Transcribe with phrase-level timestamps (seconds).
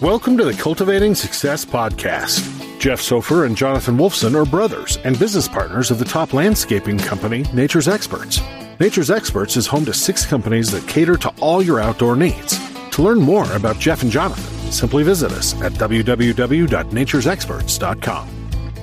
[0.00, 2.78] Welcome to the Cultivating Success Podcast.
[2.78, 7.42] Jeff Sophir and Jonathan Wolfson are brothers and business partners of the top landscaping company,
[7.52, 8.40] Nature's Experts.
[8.78, 12.56] Nature's Experts is home to six companies that cater to all your outdoor needs.
[12.90, 18.28] To learn more about Jeff and Jonathan, simply visit us at www.naturesexperts.com.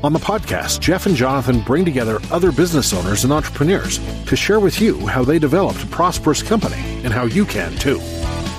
[0.04, 4.60] On the podcast, Jeff and Jonathan bring together other business owners and entrepreneurs to share
[4.60, 8.02] with you how they developed a prosperous company and how you can too.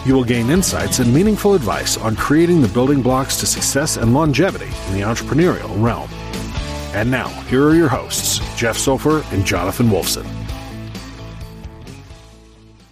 [0.07, 4.15] You will gain insights and meaningful advice on creating the building blocks to success and
[4.15, 6.09] longevity in the entrepreneurial realm.
[6.95, 10.25] And now, here are your hosts, Jeff Sophir and Jonathan Wolfson.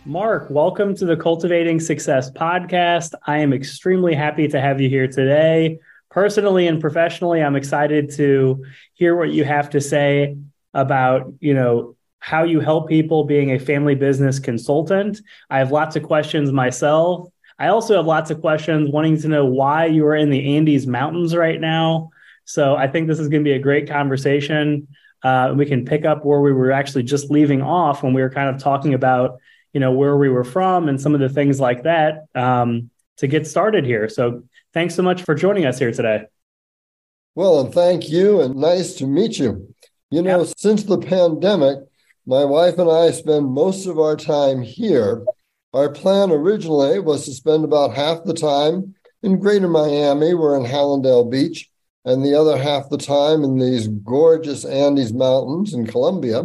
[0.04, 3.14] Marc, welcome to the Cultivating Success podcast.
[3.28, 5.78] I am extremely happy to have you here today.
[6.10, 10.36] Personally and professionally, I'm excited to hear what you have to say
[10.72, 11.93] about, you know,
[12.24, 15.20] how you help people being a family business consultant.
[15.50, 17.28] I have lots of questions myself.
[17.58, 20.86] I also have lots of questions wanting to know why you are in the Andes
[20.86, 22.08] Mountains right now.
[22.46, 24.88] So I think this is going to be a great conversation.
[25.22, 28.30] Uh, we can pick up where we were actually just leaving off when we were
[28.30, 29.38] kind of talking about,
[29.74, 32.88] you know, where we were from and some of the things like that um,
[33.18, 34.08] to get started here.
[34.08, 36.24] So thanks so much for joining us here today.
[37.34, 39.74] Well, and thank you, and nice to meet you.
[40.10, 40.54] You know, yep.
[40.56, 41.80] since the pandemic,
[42.26, 45.24] my wife and I spend most of our time here.
[45.72, 50.70] Our plan originally was to spend about half the time in greater Miami, we're in
[50.70, 51.70] Hallandale Beach,
[52.04, 56.42] and the other half the time in these gorgeous Andes Mountains in Colombia.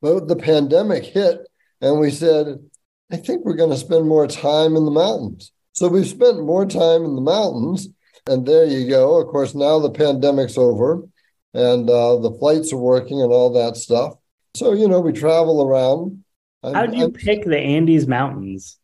[0.00, 1.40] But the pandemic hit,
[1.80, 2.60] and we said,
[3.10, 5.50] I think we're going to spend more time in the mountains.
[5.72, 7.88] So we've spent more time in the mountains.
[8.26, 9.20] And there you go.
[9.20, 11.02] Of course, now the pandemic's over
[11.54, 14.14] and uh, the flights are working and all that stuff.
[14.54, 16.24] So, you know, we travel around.
[16.62, 18.78] How do you I'm, pick the Andes Mountains?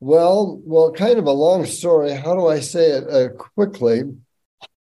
[0.00, 2.12] Well, well, kind of a long story.
[2.12, 4.02] How do I say it uh, quickly?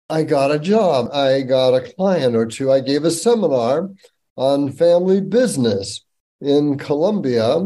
[0.10, 1.10] I got a job.
[1.14, 2.72] I got a client or two.
[2.72, 3.90] I gave a seminar
[4.36, 6.04] on family business
[6.42, 7.58] in Colombia.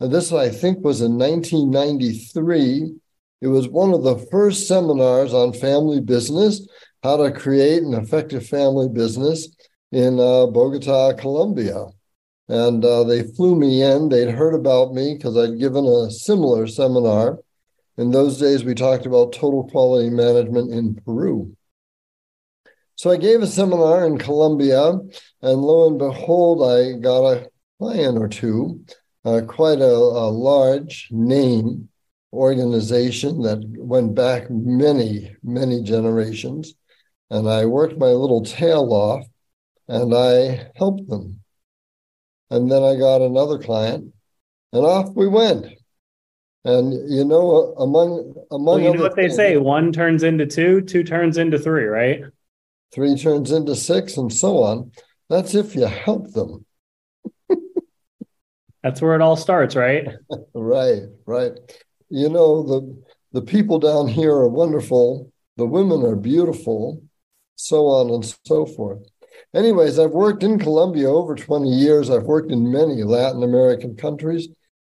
[0.00, 2.94] And this, I think, was in 1993.
[3.42, 6.66] It was one of the first seminars on family business,
[7.02, 9.48] how to create an effective family business
[9.92, 11.86] in uh, Bogota, Colombia.
[12.48, 14.08] And uh, they flew me in.
[14.08, 17.38] They'd heard about me because I'd given a similar seminar.
[17.96, 21.54] In those days, we talked about total quality management in Peru.
[22.96, 28.18] So I gave a seminar in Colombia, and lo and behold, I got a client
[28.18, 28.84] or two,
[29.24, 31.88] uh, quite a, a large name
[32.32, 36.74] organization that went back many, many generations.
[37.30, 39.24] And I worked my little tail off
[39.90, 41.40] and I helped them.
[42.48, 44.12] And then I got another client,
[44.72, 45.66] and off we went.
[46.64, 50.46] And you know, among among well, you know what they things, say: one turns into
[50.46, 52.22] two, two turns into three, right?
[52.92, 54.92] Three turns into six, and so on.
[55.28, 56.64] That's if you help them.
[58.82, 60.08] That's where it all starts, right?
[60.54, 61.52] right, right.
[62.08, 63.02] You know, the
[63.32, 65.32] the people down here are wonderful.
[65.56, 67.02] The women are beautiful,
[67.56, 69.02] so on and so forth.
[69.52, 72.08] Anyways, I've worked in Colombia over 20 years.
[72.08, 74.48] I've worked in many Latin American countries.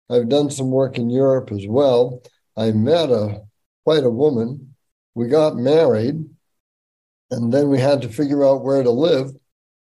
[0.09, 2.22] I've done some work in Europe as well.
[2.56, 3.44] I met a
[3.84, 4.75] quite a woman.
[5.13, 6.25] We got married,
[7.29, 9.31] and then we had to figure out where to live.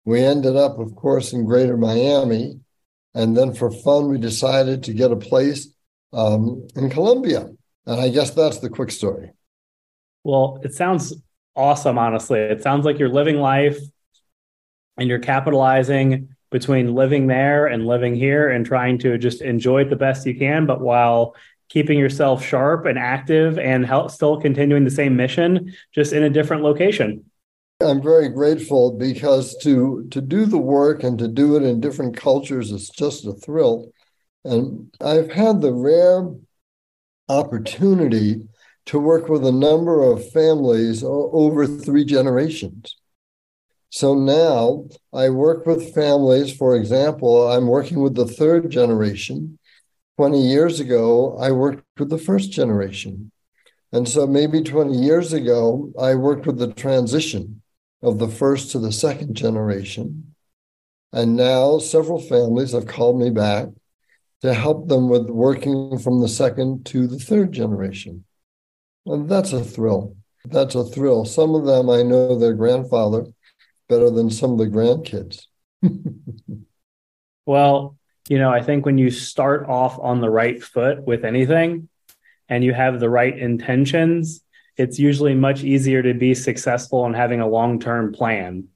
[0.04, 2.60] We ended up, of course, in Greater Miami,
[3.14, 5.68] and then for fun, we decided to get a place
[6.12, 7.48] um, in Colombia.
[7.86, 9.30] And I guess that's the quick story.
[10.24, 11.14] Well, it sounds
[11.54, 12.40] awesome, honestly.
[12.40, 13.78] It sounds like you're living life
[14.98, 19.90] and you're capitalizing between living there and living here and trying to just enjoy it
[19.90, 21.34] the best you can, but while
[21.68, 26.30] keeping yourself sharp and active and help, still continuing the same mission, just in a
[26.30, 27.24] different location.
[27.80, 32.16] I'm very grateful because to to do the work and to do it in different
[32.16, 33.92] cultures is just a thrill.
[34.44, 36.28] And I've had the rare
[37.28, 38.48] opportunity
[38.86, 42.96] to work with a number of families over three generations.
[43.90, 46.54] So now I work with families.
[46.54, 49.58] For example, I'm working with the third generation.
[50.18, 53.30] 20 years ago, I worked with the first generation.
[53.92, 57.62] And so maybe 20 years ago, I worked with the transition
[58.02, 60.34] of the first to the second generation.
[61.12, 63.68] And now several families have called me back
[64.42, 68.24] to help them with working from the second to the third generation.
[69.06, 70.16] And that's a thrill.
[70.44, 71.24] That's a thrill.
[71.24, 73.26] Some of them I know their grandfather
[73.88, 75.46] better than some of the grandkids.
[77.46, 77.96] well,
[78.28, 81.88] you know, I think when you start off on the right foot with anything,
[82.48, 84.42] and you have the right intentions,
[84.76, 88.68] it's usually much easier to be successful in having a long term plan.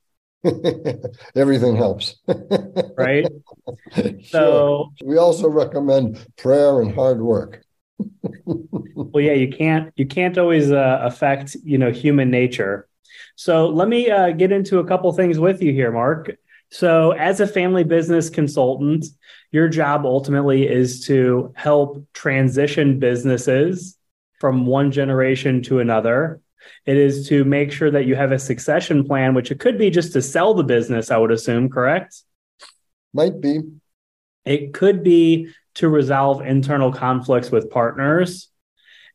[1.37, 2.17] Everything helps.
[2.97, 3.27] right?
[3.95, 4.13] Sure.
[4.25, 7.63] So, we also recommend prayer and hard work.
[8.45, 12.89] well, yeah, you can't you can't always uh, affect you know human nature.
[13.37, 16.37] So let me uh, get into a couple things with you here, Marc.
[16.71, 19.05] So, as a family business consultant,
[19.51, 23.99] your job ultimately is to help transition businesses
[24.41, 26.41] from one generation to another.
[26.87, 29.91] It is to make sure that you have a succession plan, which it could be
[29.91, 32.17] just to sell the business, I would assume, correct?
[33.13, 33.61] Might be.
[34.45, 38.49] It could be to resolve internal conflicts with partners.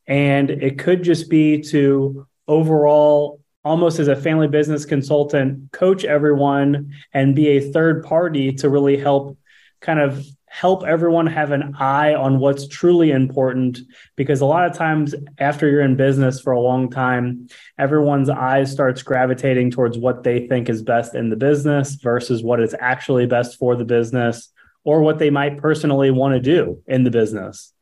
[0.05, 6.93] And it could just be to overall, almost as a family business consultant, coach everyone
[7.13, 9.37] and be a third party to really help
[9.81, 13.79] kind of help everyone have an eye on what's truly important.
[14.15, 18.71] Because a lot of times after you're in business for a long time everyone's eyes
[18.71, 23.27] starts gravitating towards what they think is best in the business versus what is actually
[23.27, 24.51] best for the business
[24.83, 27.73] or what they might personally want to do in the business.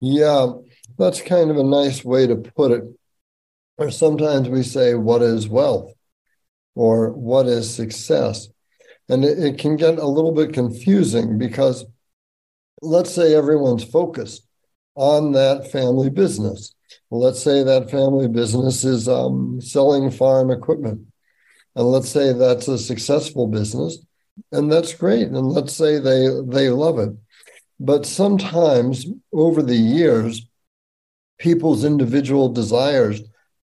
[0.00, 0.52] Yeah
[0.98, 2.84] that's kind of a nice way to put it
[3.78, 5.92] or sometimes we say what is wealth
[6.74, 8.48] or what is success
[9.08, 11.84] and it, it can get a little bit confusing because
[12.80, 14.46] let's say everyone's focused
[14.94, 16.74] on that family business.
[17.10, 21.06] Let's say that family business is um, selling farm equipment.
[21.74, 23.98] And let's say that's a successful business,
[24.52, 25.26] and that's great.
[25.26, 27.10] And let's say they they love it.
[27.80, 30.46] But sometimes over the years,
[31.38, 33.22] people's individual desires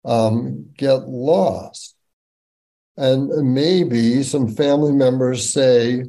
[0.07, 1.95] um, get lost.
[2.97, 6.05] And maybe some family members say,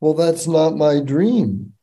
[0.00, 1.74] Well, that's not my dream.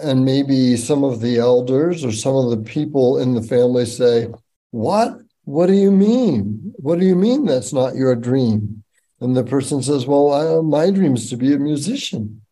[0.00, 4.28] And maybe some of the elders or some of the people in the family say,
[4.70, 5.18] What?
[5.44, 6.74] What do you mean?
[6.76, 8.82] What do you mean that's not your dream?
[9.20, 12.42] And the person says, Well, I, my dream is to be a musician.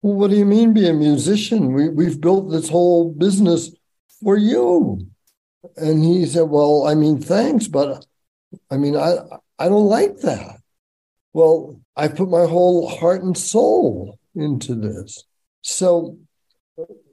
[0.00, 1.74] Well, what do you mean be a musician?
[1.74, 3.70] We, we've built this whole business
[4.22, 5.06] for you.
[5.76, 8.04] And he said, Well, I mean, thanks, but
[8.70, 9.16] I mean, I,
[9.58, 10.60] I don't like that.
[11.32, 15.24] Well, I put my whole heart and soul into this.
[15.62, 16.18] So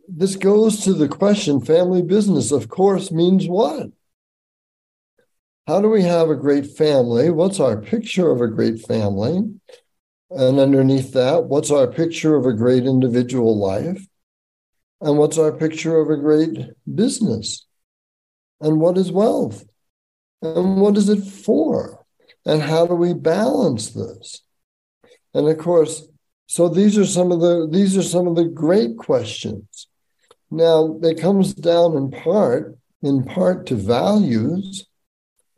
[0.08, 3.88] this goes to the question family business, of course, means what?
[5.68, 7.30] How do we have a great family?
[7.30, 9.54] What's our picture of a great family?
[10.32, 14.08] And underneath that, what's our picture of a great individual life?
[15.02, 16.58] And what's our picture of a great
[16.94, 17.68] business?
[18.62, 19.64] And what is wealth?
[20.42, 22.00] And what is it for?
[22.46, 24.42] and how do we balance this?
[25.34, 26.08] And of course
[26.48, 29.88] so these are some of the these are some of the great questions.
[30.50, 34.88] Now it comes down in part in part to values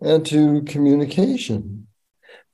[0.01, 1.87] and to communication.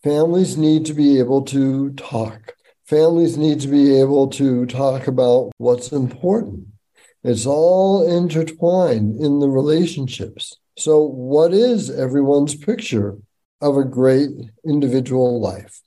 [0.04, 2.54] Families need to be able to talk.
[2.86, 6.68] Families need to be able to talk about what's important
[7.24, 13.18] it's all intertwined in the relationships so what is everyone's picture
[13.62, 14.30] of a great
[14.64, 15.82] individual life?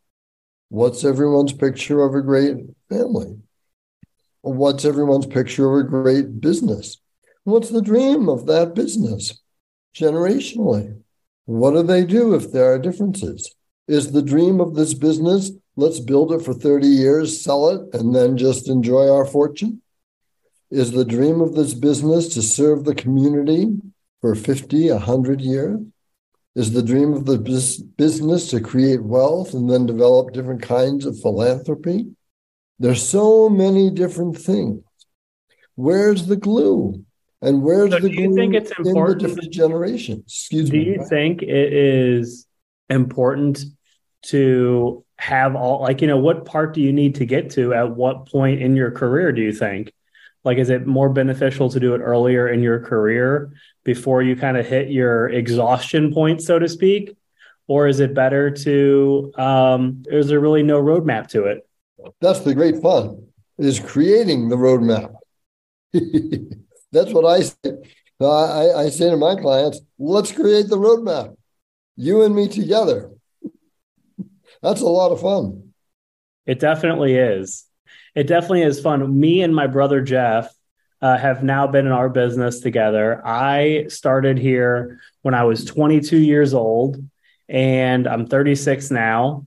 [0.68, 2.56] What's everyone's picture of a great
[2.88, 3.38] family?
[4.42, 7.00] What's everyone's picture of a great business?
[7.44, 9.40] What's the dream of that business
[9.94, 11.00] generationally?
[11.44, 13.54] What do they do if there are differences?
[13.86, 18.12] Is the dream of this business, let's build it for 30 years, sell it, and
[18.14, 19.79] then just enjoy our fortune?
[20.70, 23.76] Is the dream of this business to serve the community
[24.20, 25.80] for 50, 100 years?
[26.54, 27.38] Is the dream of the
[27.96, 32.06] business to create wealth and then develop different kinds of philanthropy?
[32.78, 34.82] There's so many different things.
[35.74, 37.04] Where's the glue?
[37.42, 40.24] And where's so the glue think it's important, in the different generations?
[40.26, 40.84] Excuse do me.
[40.84, 42.46] Do you think it is
[42.88, 43.64] important
[44.22, 47.94] to have all like you know what part do you need to get to at
[47.96, 49.92] what point in your career do you think
[50.44, 53.52] like is it more beneficial to do it earlier in your career
[53.84, 57.16] before you kind of hit your exhaustion point, so to speak?
[57.66, 61.66] Or is it better to, um, is there really no roadmap to it?
[62.20, 63.26] That's the great fun,
[63.58, 65.14] is creating the roadmap.
[66.92, 67.90] That's what I say.
[68.20, 71.36] I, I say to my clients, let's create the roadmap.
[71.96, 73.12] You and me together.
[74.62, 75.72] That's a lot of fun.
[76.46, 77.66] It definitely is.
[78.14, 79.18] It definitely is fun.
[79.18, 80.52] Me and my brother Jeff,
[81.02, 83.26] uh, have now been in our business together.
[83.26, 87.02] I started here when I was 22 years old,
[87.48, 89.46] and I'm 36 now.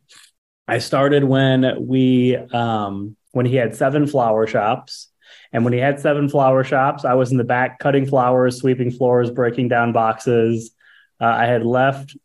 [0.67, 5.09] I started when we um, when he had seven flower shops,
[5.51, 8.91] And when he had seven flower shops, I was in the back cutting flowers, sweeping
[8.91, 10.71] floors, breaking down boxes.
[11.19, 12.15] Uh, I had left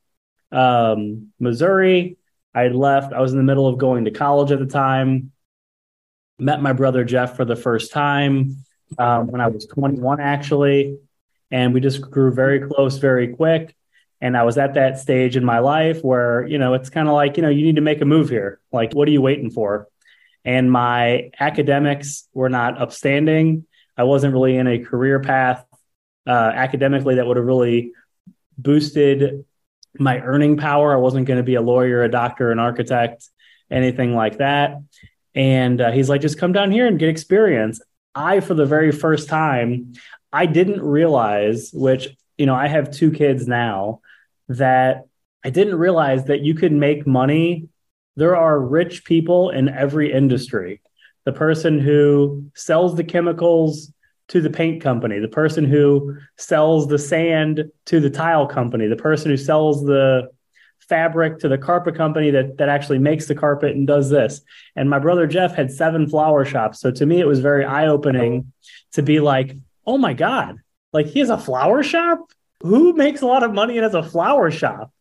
[0.53, 2.17] um, Missouri.
[2.55, 3.13] I had left.
[3.13, 5.33] I was in the middle of going to college at the time.
[6.39, 8.57] Met my brother Jeff for the first time
[8.99, 10.99] um, when I was 21, actually.
[11.51, 13.75] And we just grew very close very quick.
[14.21, 17.15] And I was at that stage in my life where, you know, it's kind of
[17.15, 18.61] like, you know, you need to make a move here.
[18.73, 19.89] Like, what are you waiting for?
[20.45, 23.67] And my academics were not upstanding.
[23.97, 25.65] I wasn't really in a career path
[26.27, 27.93] uh, academically that would have really
[28.57, 29.45] boosted
[29.99, 30.93] my earning power.
[30.93, 33.29] I wasn't going to be a lawyer, a doctor, an architect,
[33.71, 34.79] anything like that.
[35.39, 37.81] And uh, he's like, just come down here and get experience.
[38.13, 39.93] I, for the very first time,
[40.33, 44.01] I didn't realize, which, you know, I have two kids now,
[44.49, 45.07] that
[45.45, 47.69] I didn't realize that you could make money.
[48.17, 50.83] There are rich people in every industry.
[51.25, 53.93] The person who sells the chemicals
[54.29, 58.97] to the paint company, the person who sells the sand to the tile company, the
[58.97, 60.31] person who sells the
[60.89, 64.41] fabric to the carpet company that that actually makes the carpet and does this.
[64.77, 66.81] And my brother Jeff had seven flower shops.
[66.81, 68.53] So to me it was very eye-opening
[68.93, 70.59] to be like, "Oh my god,
[70.93, 72.31] like he has a flower shop?
[72.63, 74.93] Who makes a lot of money and has a flower shop?"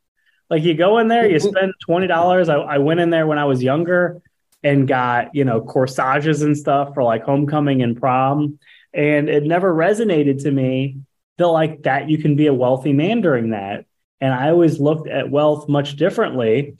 [0.50, 1.50] Like you go in there, you mm-hmm.
[1.50, 2.50] spend $20.
[2.50, 4.22] I, I went in there when I was younger
[4.64, 8.58] and got, you know, corsages and stuff for like homecoming and prom
[8.94, 10.98] and it never resonated to me
[11.38, 13.86] that like that you can be a wealthy man during that.
[14.20, 16.78] And I always looked at wealth much differently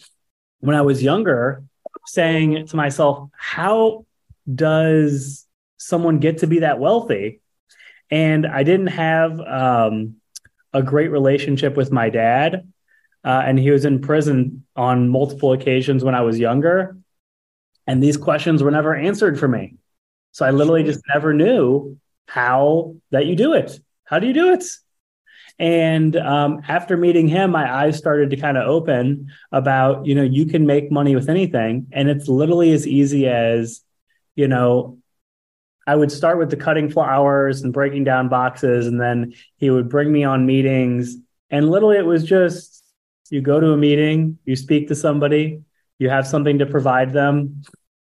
[0.60, 1.64] when I was younger,
[2.08, 4.06] saying to myself, how
[4.54, 5.46] does
[5.78, 7.42] someone get to be that wealthy?
[8.10, 10.16] And I didn't have um,
[10.74, 12.72] a great relationship with my dad.
[13.24, 16.98] Uh, and he was in prison on multiple occasions when I was younger.
[17.86, 19.76] And these questions were never answered for me.
[20.32, 23.80] So I literally just never knew how that you do it.
[24.06, 24.64] How do you do it?
[25.60, 30.24] And um, after meeting him, my eyes started to kind of open about, you know,
[30.24, 31.88] you can make money with anything.
[31.92, 33.82] And it's literally as easy as,
[34.36, 35.00] you know,
[35.88, 38.88] I would start with the cutting flowers and breaking down boxes.
[38.88, 41.16] And then he would bring me on meetings.
[41.50, 42.84] And literally, it was just
[43.30, 45.62] you go to a meeting, you speak to somebody,
[45.98, 47.64] you have something to provide them.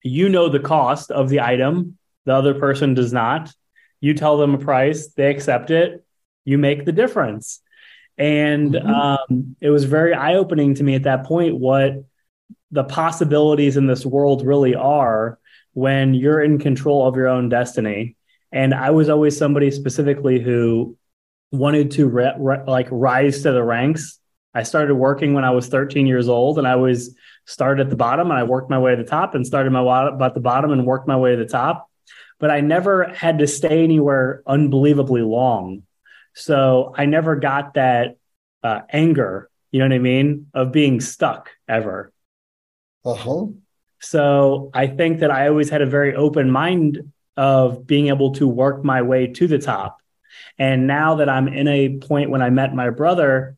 [0.02, 3.54] You know the cost of the item, the other person does not
[4.00, 6.06] you tell them a price, they accept it,
[6.48, 7.60] you make the difference.
[8.18, 8.90] And mm-hmm.
[8.90, 12.06] um, it was very eye opening to me at that point what
[12.72, 15.40] the possibilities in this world really are
[15.74, 18.16] when you're in control of your own destiny.
[18.54, 20.98] And I was always somebody specifically who
[21.52, 24.18] wanted to re- re- like rise to the ranks.
[24.54, 27.14] I started working when I was 13 years old, and I was
[27.46, 29.82] started at the bottom, and I worked my way to the top, and started my
[29.82, 31.88] way at the bottom, and worked my way to the top
[32.40, 35.84] but I never had to stay anywhere unbelievably long.
[36.38, 38.18] So I never got that
[38.64, 42.14] uh, anger, you know what I mean, of being stuck ever.
[43.04, 43.46] Uh huh.
[44.00, 48.48] So I think that I always had a very open mind of being able to
[48.48, 49.98] work my way to the top.
[50.60, 53.58] And now that I'm in a point when I met my brother,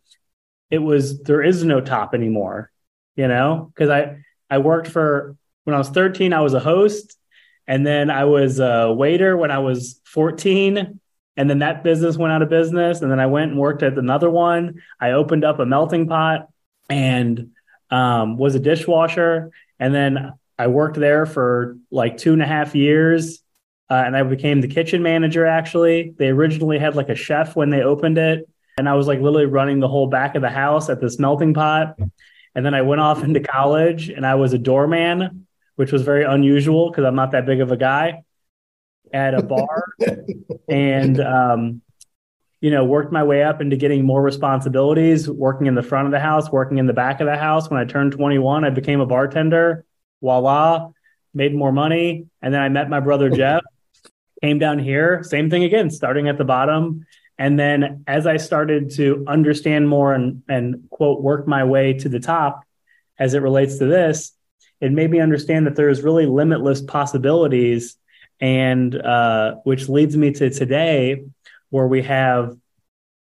[0.69, 2.71] it was there is no top anymore,
[3.15, 7.17] you know, because I I worked for when I was 13, I was a host
[7.67, 10.98] and then I was a waiter when I was 14.
[11.39, 13.01] And then that business went out of business.
[13.01, 14.81] And then I went and worked at another one.
[14.99, 16.49] I opened up a melting pot
[16.89, 17.51] and
[17.89, 19.51] um, was a dishwasher.
[19.79, 23.41] And then I worked there for like two and a half years.
[23.89, 26.13] Uh, and I became the kitchen manager actually.
[26.17, 28.49] They originally had like a chef when they opened it.
[28.77, 31.53] And I was like literally running the whole back of the house at this melting
[31.53, 31.97] pot.
[32.53, 35.47] And then I went off into college and I was a doorman
[35.79, 38.23] which was very unusual because I'm not that big of a guy,
[39.13, 39.83] at a bar,
[40.69, 41.81] and um,
[42.61, 46.11] you know worked my way up into getting more responsibilities, working in the front of
[46.11, 47.69] the house, working in the back of the house.
[47.69, 49.85] When I turned 21, I became a bartender.
[50.21, 50.89] Voila,
[51.33, 53.63] made more money, and then I met my brother Jeff.
[54.41, 57.05] came down here, same thing again, starting at the bottom.
[57.37, 62.09] And then as I started to understand more and, and quote, work my way to
[62.09, 62.65] the top
[63.17, 64.33] as it relates to this,
[64.81, 67.95] it made me understand that there's really limitless possibilities
[68.39, 71.23] and uh, which leads me to today
[71.69, 72.55] where we have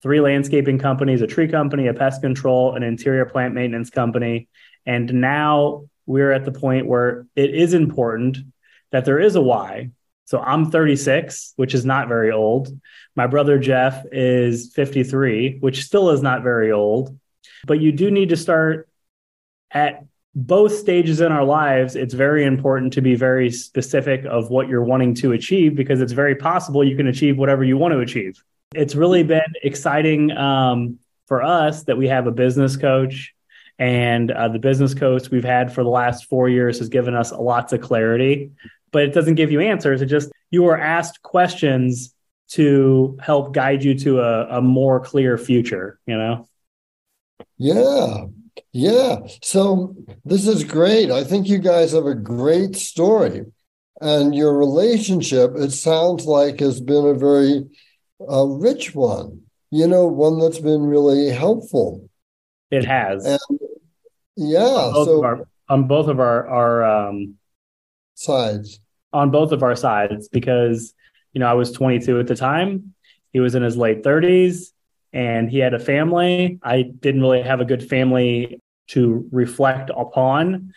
[0.01, 4.47] three landscaping companies a tree company a pest control an interior plant maintenance company.
[4.85, 8.37] And now we're at the point where it is important
[8.91, 9.91] that there is a why.
[10.25, 12.69] So i'm 36 which is not very old.
[13.15, 17.17] My brother jeff is 53 which still is not very old.
[17.65, 18.87] But you do need to start
[19.71, 20.05] at
[20.35, 24.83] both stages in our lives, it's very important to be very specific of what you're
[24.83, 28.43] wanting to achieve because it's very possible you can achieve whatever you want to achieve.
[28.75, 33.33] It's really been exciting um, for us that we have a business coach,
[33.79, 37.31] and uh, the business coach we've had for the last four years has given us
[37.31, 38.51] lots of clarity,
[38.91, 40.01] but it doesn't give you answers.
[40.01, 42.13] It just you are asked questions
[42.49, 45.99] to help guide you to a, a more clear future.
[46.05, 46.47] You know.
[47.57, 48.25] Yeah,
[48.71, 49.17] yeah.
[49.41, 51.11] So this is great.
[51.11, 53.45] I think you guys have a great story.
[54.01, 57.65] And your relationship, it sounds like, has been a very
[58.31, 62.09] uh, rich one, you know, one that's been really helpful.
[62.71, 63.25] It has.
[63.25, 63.59] And,
[64.37, 64.61] yeah.
[64.61, 67.35] On so our, on both of our, our um,
[68.15, 68.79] sides.
[69.11, 70.93] On both of our sides, because,
[71.33, 72.93] you know, I was 22 at the time.
[73.33, 74.71] He was in his late 30s
[75.13, 76.59] and he had a family.
[76.63, 80.73] I didn't really have a good family to reflect upon.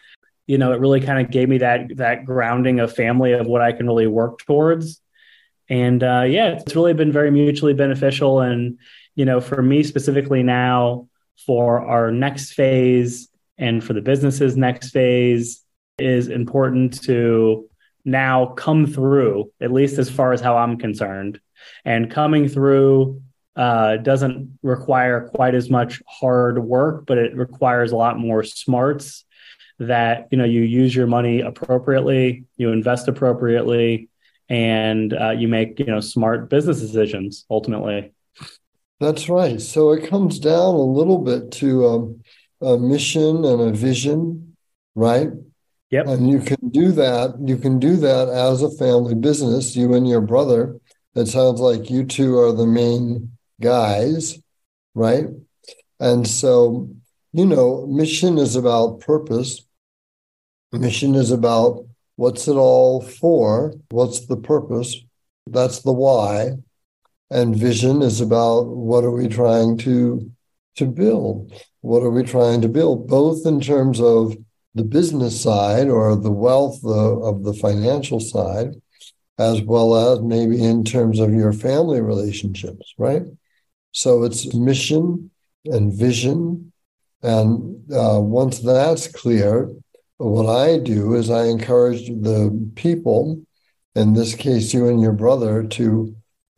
[0.47, 3.63] You know, it really kind of gave me that that grounding of family of what
[3.63, 5.01] I can really work towards.
[5.69, 8.41] And uh, yeah, it's really been very mutually beneficial.
[8.41, 8.79] And
[9.15, 11.09] you know, for me specifically now,
[11.47, 15.63] for our next phase and for the business's next phase,
[15.99, 17.69] is important to
[18.05, 21.41] now come through, at least as far as how I'm concerned,
[21.85, 23.23] and coming through
[23.57, 29.25] uh, doesn't require quite as much hard work, but it requires a lot more smarts
[29.79, 34.09] that you know you use your money appropriately, you invest appropriately,
[34.49, 38.13] and uh, you make you know smart business decisions ultimately.
[39.01, 39.61] That's right.
[39.61, 42.23] So it comes down a little bit to um,
[42.61, 44.57] a mission and a vision,
[44.95, 45.29] right?
[45.91, 46.07] Yep.
[46.07, 47.35] And you can do that.
[47.45, 49.77] You can do that as a family business.
[49.77, 50.79] You and your brother.
[51.15, 54.39] It sounds like you two are the main guys,
[54.95, 55.27] right?
[55.99, 56.91] And so,
[57.33, 59.63] you know, mission is about purpose.
[60.73, 63.75] Mission is about what's it all for?
[63.91, 64.97] What's the purpose?
[65.47, 66.53] That's the why.
[67.31, 70.31] And vision is about what are we trying to
[70.77, 71.53] to build?
[71.83, 73.09] What are we trying to build?
[73.09, 74.37] Both in terms of
[74.75, 78.81] the business side or the wealth of the financial side,
[79.39, 83.23] as well as maybe in terms of your family relationships, right?
[83.93, 85.31] So it's mission
[85.67, 86.73] and vision.
[87.23, 89.71] And uh, once that's clear,
[90.17, 93.43] what I do is I encourage the people,
[93.95, 96.17] in this case, you and your brother, to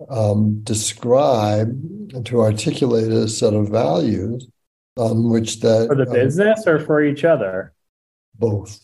[0.09, 1.69] um, describe,
[2.15, 4.47] and to articulate a set of values
[4.97, 5.89] on which that.
[5.89, 7.73] For the um, business or for each other?
[8.39, 8.81] Both.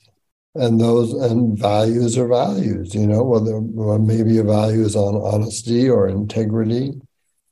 [0.56, 3.60] And those and values are values, you know, whether
[4.00, 7.00] maybe a value is on honesty or integrity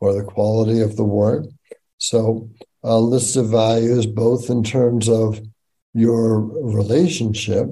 [0.01, 1.47] or the quality of the work.
[1.99, 2.49] So,
[2.83, 5.41] a list of values, both in terms of
[5.95, 7.69] your relationship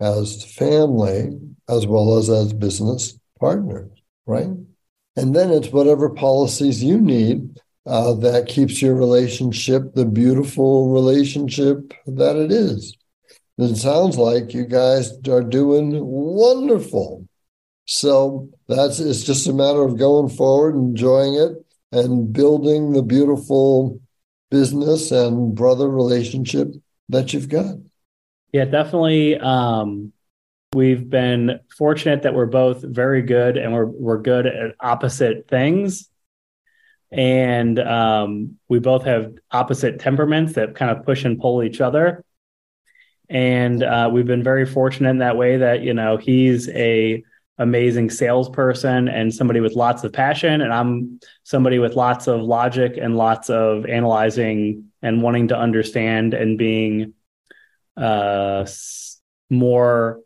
[0.00, 3.90] as family, as well as as business partners,
[4.26, 4.50] right?
[5.16, 11.94] And then it's whatever policies you need uh, that keeps your relationship the beautiful relationship
[12.06, 12.96] that it is.
[13.58, 17.26] It sounds like you guys are doing wonderful.
[17.86, 24.00] So that's it's just a matter of going forward, enjoying it, and building the beautiful
[24.50, 26.68] business and brother relationship
[27.08, 27.76] that you've got.
[28.52, 29.38] Yeah, definitely.
[29.38, 30.12] Um,
[30.74, 36.08] we've been fortunate that we're both very good and we're we're good at opposite things.
[37.12, 42.24] And um, we both have opposite temperaments that kind of push and pull each other.
[43.28, 47.22] And uh, we've been very fortunate in that way that, you know, he's a
[47.58, 52.98] amazing salesperson and somebody with lots of passion and i'm somebody with lots of logic
[53.00, 57.14] and lots of analyzing and wanting to understand and being
[57.96, 58.66] uh,
[59.48, 60.20] more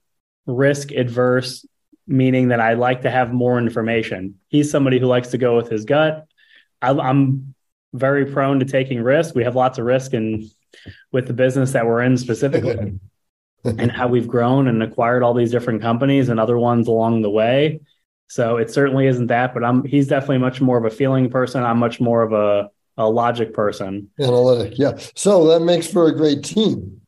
[0.46, 1.64] risk adverse
[2.06, 4.40] meaning that i like to have more information.
[4.48, 6.26] He's somebody who likes to go with his gut.
[6.82, 7.54] I, i'm
[7.92, 10.44] very prone to taking risk we have lots of risk and
[11.12, 12.98] with the business that we're in specifically
[13.64, 17.30] and how we've grown and acquired all these different companies and other ones along the
[17.30, 17.80] way.
[18.28, 21.64] So it certainly isn't that, but I'm he's definitely much more of a feeling person.
[21.64, 24.10] I'm much more of a, a logic person.
[24.20, 24.98] Analytic, yeah.
[25.16, 27.00] So that makes for a great team.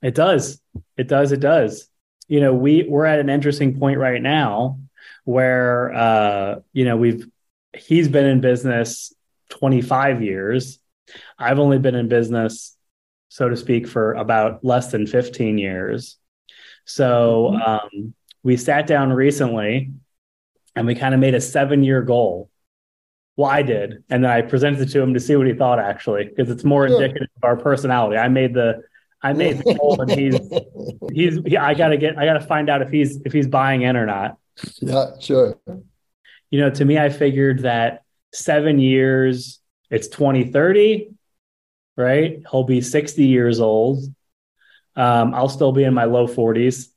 [0.00, 0.60] It does.
[0.96, 1.32] It does.
[1.32, 1.88] It does.
[2.28, 4.78] You know, we we're at an interesting point right now
[5.24, 7.28] where uh, you know, we've
[7.76, 9.12] he's been in business
[9.50, 10.78] 25 years.
[11.38, 12.74] I've only been in business
[13.28, 16.16] so to speak, for about less than 15 years.
[16.84, 17.62] So mm-hmm.
[17.62, 19.92] um, we sat down recently
[20.74, 22.50] and we kind of made a seven year goal.
[23.36, 24.02] Well, I did.
[24.08, 26.64] And then I presented it to him to see what he thought actually, because it's
[26.64, 26.96] more sure.
[26.96, 28.16] indicative of our personality.
[28.16, 28.82] I made the
[29.22, 30.38] I made the goal, and he's
[31.12, 31.44] he's.
[31.44, 32.16] He, I gotta get.
[32.16, 34.38] I gotta find out if he's if he's buying in or not.
[34.80, 35.58] Yeah, sure.
[36.50, 39.60] You know, to me, I figured that seven years.
[39.90, 41.10] It's twenty thirty,
[41.98, 42.42] right?
[42.50, 44.02] He'll be sixty years old.
[44.96, 46.90] Um, I'll still be in my low forties,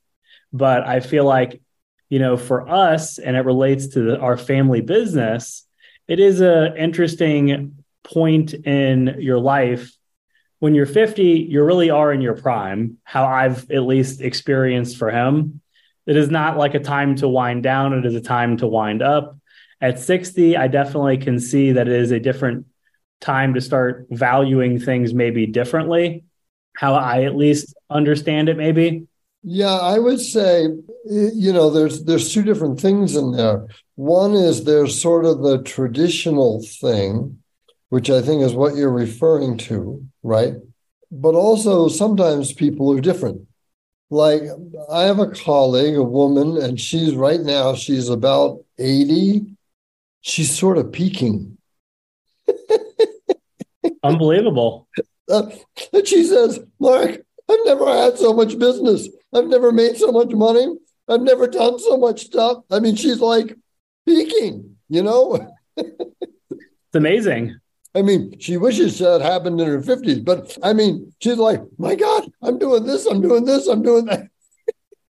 [0.52, 1.60] but I feel like,
[2.08, 5.66] you know, for us, and it relates to the, our family business.
[6.08, 9.92] It is a interesting point in your life
[10.62, 15.10] when you're 50, you really are in your prime, how I've at least experienced for
[15.10, 15.60] him.
[16.06, 19.02] It is not like a time to wind down, it is a time to wind
[19.02, 19.36] up.
[19.80, 22.66] At 60, I definitely can see that it is a different
[23.22, 26.24] time to start valuing things maybe differently,
[26.76, 29.06] how I at least understand it, maybe.
[29.42, 30.68] Yeah, I would say,
[31.06, 33.66] you know, there's there's two different things in there.
[33.96, 37.42] One is there's sort of the traditional thing,
[37.88, 40.54] which I think is what you're referring to, right?
[41.10, 43.48] But also sometimes people are different.
[44.10, 44.42] Like
[44.90, 49.46] I have a colleague, a woman, and she's right now, she's about 80.
[50.20, 51.58] She's sort of peaking.
[54.02, 54.88] Unbelievable.
[55.30, 55.50] Uh,
[55.92, 59.08] and she says, Marc, I've never had so much business.
[59.32, 60.74] I've never made so much money.
[61.08, 62.58] I've never done so much stuff.
[62.70, 63.56] I mean, she's like
[64.06, 65.54] peaking, you know?
[65.76, 67.58] it's amazing.
[67.94, 71.94] I mean, she wishes that happened in her 50s, but I mean, she's like, my
[71.94, 74.28] God, I'm doing this, I'm doing this, I'm doing that.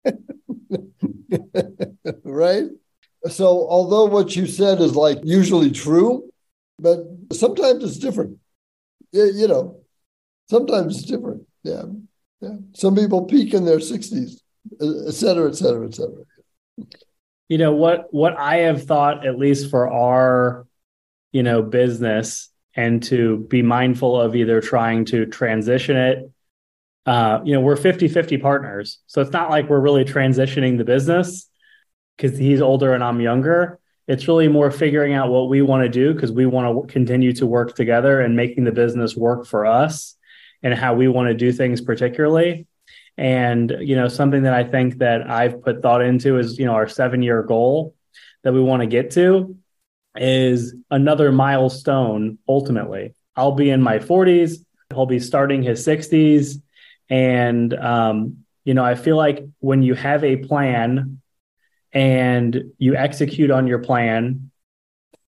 [2.24, 2.64] right?
[3.28, 6.28] So, although what you said is like usually true,
[6.78, 8.38] but sometimes it's different.
[9.12, 9.80] You know,
[10.48, 11.46] sometimes it's different.
[11.62, 11.82] Yeah.
[12.40, 12.56] Yeah.
[12.74, 14.40] Some people peak in their 60s,
[14.80, 16.24] et cetera, et cetera, et cetera.
[17.48, 20.66] You know, what what I have thought, at least for our,
[21.30, 26.30] you know, business and to be mindful of either trying to transition it.
[27.04, 28.98] Uh, you know, we're 50 50 partners.
[29.06, 31.48] So it's not like we're really transitioning the business
[32.16, 33.78] because he's older and I'm younger.
[34.08, 37.32] It's really more figuring out what we want to do because we want to continue
[37.34, 40.16] to work together and making the business work for us
[40.62, 42.66] and how we want to do things, particularly.
[43.16, 46.74] And, you know, something that I think that I've put thought into is, you know,
[46.74, 47.94] our seven year goal
[48.42, 49.56] that we want to get to
[50.16, 53.14] is another milestone ultimately.
[53.36, 56.60] I'll be in my 40s, he'll be starting his 60s.
[57.08, 61.21] And, um, you know, I feel like when you have a plan
[61.92, 64.50] and you execute on your plan,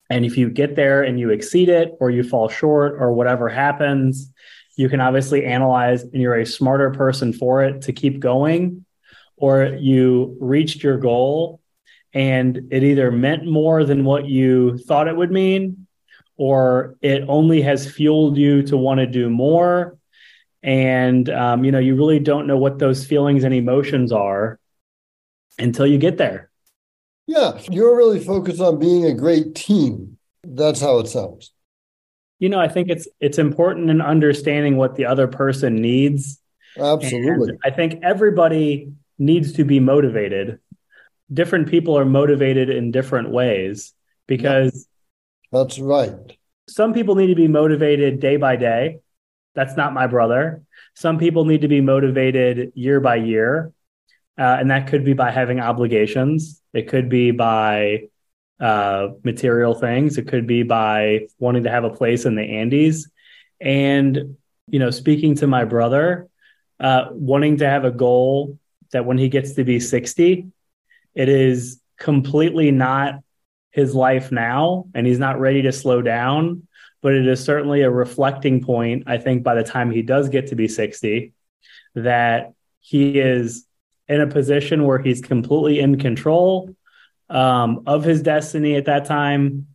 [0.09, 3.49] and if you get there and you exceed it or you fall short or whatever
[3.49, 4.31] happens,
[4.75, 8.85] you can obviously analyze and you're a smarter person for it to keep going,
[9.35, 11.59] or you reached your goal
[12.13, 15.87] and it either meant more than what you thought it would mean
[16.37, 19.97] or it only has fueled you to want to do more.
[20.63, 24.59] And um, you know you really don't know what those feelings and emotions are
[25.57, 26.49] until you get there
[27.25, 31.51] yeah you're really focused on being a great team that's how it sounds
[32.39, 36.39] you know i think it's it's important in understanding what the other person needs
[36.79, 40.59] absolutely and i think everybody needs to be motivated
[41.33, 43.93] different people are motivated in different ways
[44.27, 44.87] because
[45.51, 46.37] that's right.
[46.69, 48.99] Some people need to be motivated day by day.
[49.55, 50.63] That's not my brother.
[50.95, 53.71] Some people need to be motivated year by year.
[54.37, 56.61] Uh, and that could be by having obligations.
[56.73, 58.09] It could be by
[58.59, 60.17] uh, material things.
[60.17, 63.09] It could be by wanting to have a place in the Andes.
[63.59, 66.27] And, you know, speaking to my brother,
[66.79, 68.59] uh, wanting to have a goal
[68.91, 70.47] that when he gets to be 60,
[71.15, 73.15] it is completely not
[73.71, 76.67] his life now, and he's not ready to slow down.
[77.01, 80.47] But it is certainly a reflecting point, I think, by the time he does get
[80.47, 81.31] to be 60,
[81.93, 83.66] that he is
[84.07, 86.75] in a position where he's completely in control
[87.29, 89.67] um, of his destiny at that time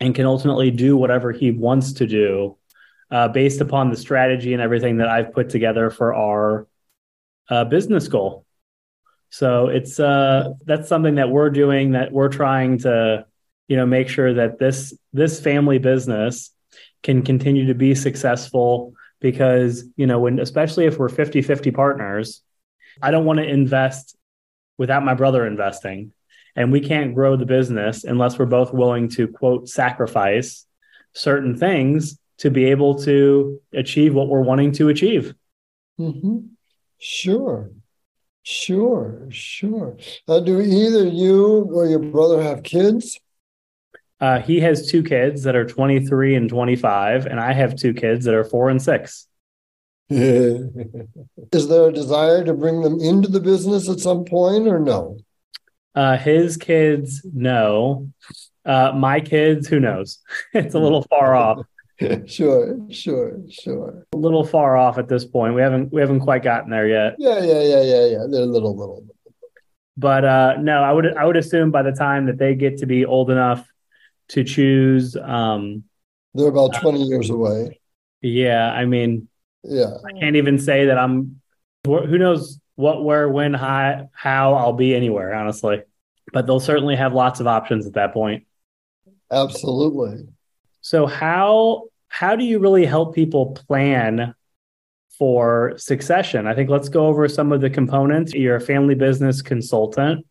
[0.00, 2.56] and can ultimately do whatever he wants to do
[3.10, 6.66] uh, based upon the strategy and everything that I've put together for our
[7.48, 8.44] uh, business goal.
[9.30, 13.26] So it's uh that's something that we're doing that we're trying to
[13.68, 16.52] you know make sure that this this family business
[17.02, 22.42] can continue to be successful because you know when especially if we're 50-50 partners
[23.02, 24.16] I don't want to invest
[24.78, 26.12] without my brother investing
[26.56, 30.66] and we can't grow the business unless we're both willing to quote sacrifice
[31.12, 35.34] certain things to be able to achieve what we're wanting to achieve.
[36.00, 36.38] Mm-hmm.
[36.98, 37.70] Sure.
[38.42, 39.96] Sure, sure.
[40.28, 43.18] Uh, do either you or your brother have kids?
[44.20, 48.24] Uh, he has two kids that are 23 and 25, and I have two kids
[48.24, 49.26] that are four and six.
[50.10, 55.18] Is there a desire to bring them into the business at some point or no?
[55.96, 58.08] Uh, his kids, no.
[58.64, 60.18] Uh, my kids, who knows?
[60.52, 61.66] it's a little far off.
[62.26, 64.06] sure, sure, sure.
[64.12, 65.54] A little far off at this point.
[65.54, 67.16] We haven't we haven't quite gotten there yet.
[67.18, 68.26] Yeah, yeah, yeah, yeah, yeah.
[68.30, 69.06] They're little, little.
[69.96, 72.86] But uh, no, I would I would assume by the time that they get to
[72.86, 73.66] be old enough
[74.28, 75.84] to choose, um,
[76.34, 77.80] they're about twenty years away.
[78.20, 79.28] Yeah, I mean,
[79.68, 81.40] yeah, I can't even say that I'm.
[81.84, 85.82] Who knows what, where, when, how, how I'll be anywhere, honestly.
[86.32, 88.44] But they'll certainly have lots of options at that point.
[89.30, 90.26] Absolutely.
[90.80, 94.34] So how how do you really help people plan
[95.18, 96.46] for succession?
[96.46, 98.34] I think let's go over some of the components.
[98.34, 100.26] You're a family business consultant,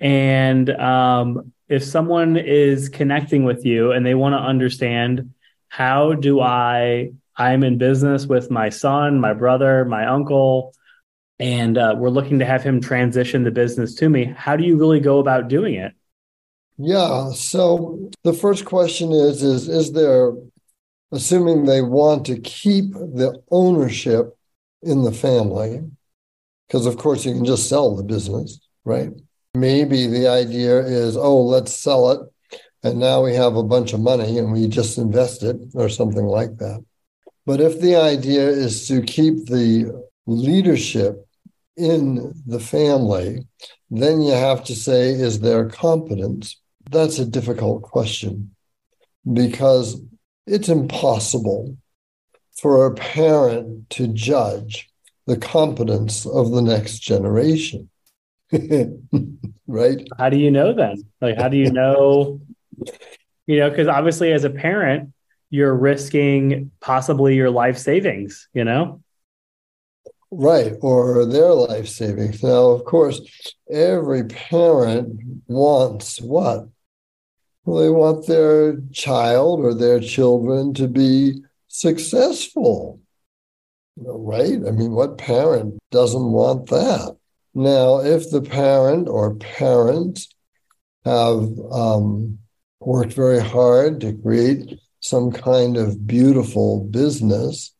[0.00, 5.34] and um, if someone is connecting with you and they want to understand
[5.68, 10.74] how do I I'm in business with my son, my brother, my uncle,
[11.38, 14.24] and uh, we're looking to have him transition the business to me.
[14.24, 15.92] How do you really go about doing it?
[16.78, 17.30] Yeah.
[17.30, 20.32] So the first question is is is there
[21.12, 24.36] assuming they want to keep the ownership
[24.82, 25.80] in the family
[26.66, 29.10] because of course you can just sell the business, right?
[29.54, 32.20] Maybe the idea is oh, let's sell it
[32.82, 36.26] and now we have a bunch of money and we just invest it or something
[36.26, 36.84] like that.
[37.48, 41.26] But if the idea is to keep the leadership
[41.78, 43.46] in the family,
[43.90, 46.60] then you have to say, is there competence?
[46.90, 48.54] That's a difficult question
[49.32, 49.98] because
[50.46, 51.78] it's impossible
[52.60, 54.90] for a parent to judge
[55.26, 57.88] the competence of the next generation.
[59.66, 60.06] right?
[60.18, 61.02] How do you know then?
[61.22, 62.42] Like, how do you know?
[63.46, 65.14] You know, because obviously, as a parent,
[65.50, 69.02] you're risking possibly your life savings, you know?
[70.30, 72.42] Right, or their life savings.
[72.42, 73.20] Now, of course,
[73.70, 76.68] every parent wants what?
[77.64, 83.00] Well, they want their child or their children to be successful,
[83.96, 84.58] right?
[84.66, 87.16] I mean, what parent doesn't want that?
[87.54, 90.28] Now, if the parent or parents
[91.04, 92.38] have um,
[92.80, 97.74] worked very hard to create some kind of beautiful business,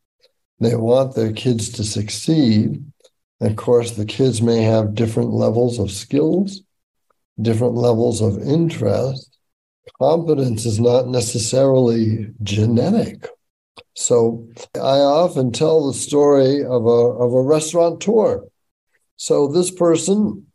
[0.61, 2.83] they want their kids to succeed.
[3.41, 6.63] Of course, the kids may have different levels of skills,
[7.41, 9.39] different levels of interest.
[10.01, 13.29] Competence is not necessarily genetic.
[13.95, 18.45] So I often tell the story of a, of a restaurateur.
[19.17, 20.47] So this person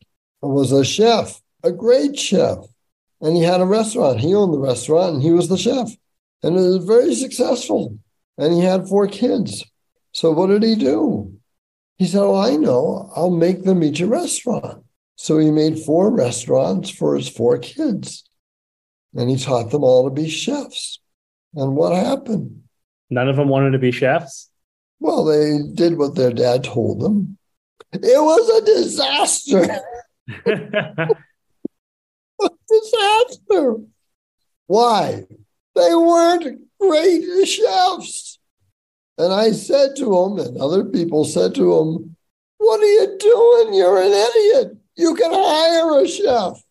[0.42, 2.58] was a chef, a great chef,
[3.22, 4.20] and he had a restaurant.
[4.20, 5.96] He owned the restaurant and he was the chef.
[6.44, 7.98] And it was very successful.
[8.38, 9.64] And he had four kids.
[10.12, 11.34] So what did he do?
[11.98, 13.12] He said, Oh, I know.
[13.16, 14.84] I'll make them each a restaurant.
[15.16, 18.28] So he made four restaurants for his four kids.
[19.16, 21.00] And he taught them all to be chefs.
[21.56, 22.64] And what happened?
[23.10, 24.50] None of them wanted to be chefs?
[25.00, 27.38] Well, they did what their dad told them.
[27.92, 29.68] It was a disaster.
[30.48, 31.10] a
[32.70, 33.76] disaster.
[34.66, 35.26] Why?
[35.76, 38.40] They weren't great chefs.
[39.18, 42.16] And I said to him, and other people said to him,
[42.58, 43.74] What are you doing?
[43.76, 44.78] You're an idiot.
[44.96, 46.64] You can hire a chef.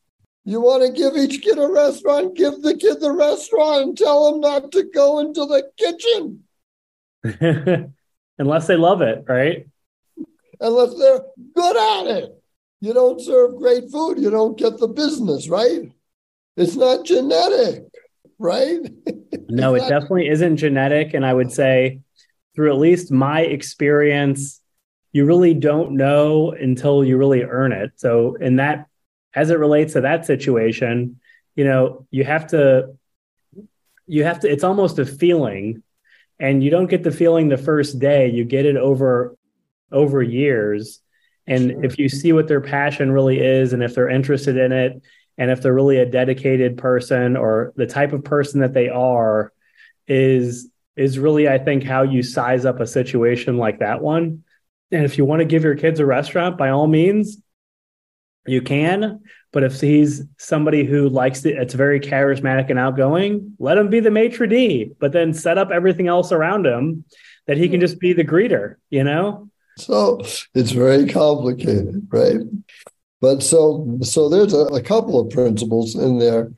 [0.45, 2.37] You want to give each kid a restaurant?
[2.37, 6.43] Give the kid the restaurant and tell him not to go into the kitchen.
[8.38, 9.67] Unless they love it, right?
[10.61, 11.21] Unless they're
[11.55, 12.43] good at it.
[12.81, 15.93] You don't serve great food, you don't get the business, right?
[16.57, 17.85] It's not genetic,
[18.43, 18.81] right?
[19.49, 21.15] no, it definitely isn't genetic.
[21.15, 22.01] And I would say,
[22.55, 24.61] through at least my experience,
[25.13, 27.93] you really don't know until you really earn it.
[27.97, 28.89] So, in that,
[29.35, 31.21] as it relates to that situation,
[31.55, 32.97] you know, you have to,
[34.07, 35.83] you have to, it's almost a feeling,
[36.39, 39.37] and you don't get the feeling the first day, you get it over,
[39.91, 41.01] over years.
[41.47, 41.85] And sure.
[41.85, 45.03] if you see what their passion really is, and if they're interested in it,
[45.38, 49.53] and if they're really a dedicated person or the type of person that they are,
[50.07, 54.45] is is really, I think, how you size up a situation like that one.
[54.90, 57.38] And if you want to give your kids a restaurant, by all means,
[58.47, 59.21] you can.
[59.53, 64.01] But if he's somebody who likes it, it's very charismatic and outgoing, let him be
[64.01, 67.05] the maitre d', but then set up everything else around him
[67.47, 67.87] that he can hmm.
[67.87, 69.49] just be the greeter, you know?
[69.79, 70.21] So
[70.55, 72.40] it's very complicated, right?
[73.23, 76.53] But so so there's a, a couple of principles in there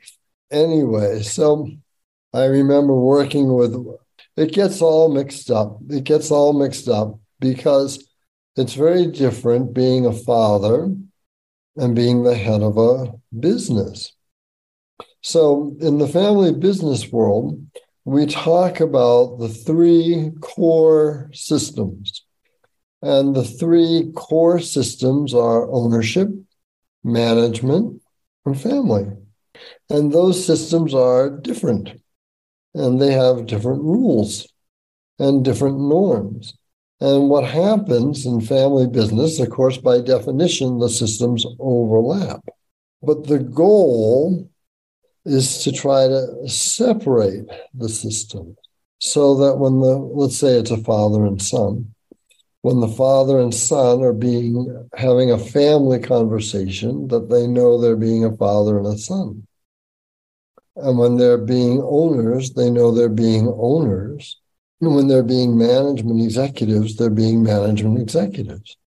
[0.50, 1.22] anyway.
[1.22, 1.70] So
[2.32, 3.76] I remember working with
[4.36, 5.78] it gets all mixed up.
[5.88, 8.04] It gets all mixed up because
[8.56, 10.92] it's very different being a father
[11.76, 14.12] and being the head of a business.
[15.22, 17.66] So, in the family business world,
[18.04, 22.22] we talk about the three core systems.
[23.02, 26.28] And the three core systems are ownership,
[27.04, 28.02] management,
[28.46, 29.06] and family.
[29.88, 32.00] And those systems are different
[32.74, 34.52] and they have different rules
[35.18, 36.54] and different norms.
[37.00, 42.44] And what happens in family business, of course, by definition, the systems overlap.
[43.02, 44.48] But the goal
[45.24, 48.56] is to try to separate the system
[48.98, 51.93] so that when the, let's say it's a father and son,
[52.64, 57.94] when the father and son are being having a family conversation, that they know they're
[57.94, 59.46] being a father and a son.
[60.74, 64.40] And when they're being owners, they know they're being owners.
[64.80, 68.78] And when they're being management executives, they're being management executives.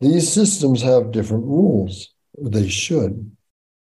[0.00, 2.12] These systems have different rules.
[2.36, 3.30] They should.